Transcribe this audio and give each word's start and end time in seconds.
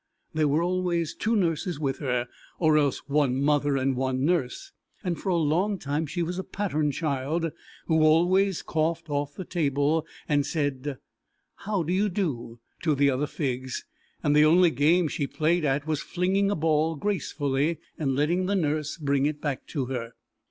There 0.33 0.47
were 0.47 0.63
always 0.63 1.13
two 1.13 1.35
nurses 1.35 1.79
with 1.79 1.99
her, 1.99 2.27
or 2.57 2.75
else 2.75 3.07
one 3.07 3.39
mother 3.39 3.77
and 3.77 3.95
one 3.95 4.25
nurse, 4.25 4.71
and 5.03 5.15
for 5.15 5.29
a 5.29 5.35
long 5.35 5.77
time 5.77 6.07
she 6.07 6.23
was 6.23 6.39
a 6.39 6.43
pattern 6.43 6.89
child 6.89 7.51
who 7.85 8.01
always 8.01 8.63
coughed 8.63 9.11
off 9.11 9.35
the 9.35 9.45
table 9.45 10.07
and 10.27 10.43
said, 10.43 10.97
"How 11.67 11.83
do 11.83 11.93
you 11.93 12.09
do?" 12.09 12.59
to 12.81 12.95
the 12.95 13.11
other 13.11 13.27
Figs, 13.27 13.85
and 14.23 14.35
the 14.35 14.43
only 14.43 14.71
game 14.71 15.07
she 15.07 15.27
played 15.27 15.63
at 15.65 15.85
was 15.85 16.01
flinging 16.01 16.49
a 16.49 16.55
ball 16.55 16.95
gracefully 16.95 17.77
and 17.99 18.15
letting 18.15 18.47
the 18.47 18.55
nurse 18.55 18.97
bring 18.97 19.27
it 19.27 19.39
back 19.39 19.67
to 19.67 19.85
her. 19.85 20.13